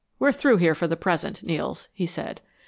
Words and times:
"We're 0.17 0.31
through 0.31 0.57
here 0.57 0.73
for 0.73 0.87
the 0.87 0.97
present, 0.97 1.43
Nels," 1.43 1.87
he 1.93 2.07
said. 2.07 2.41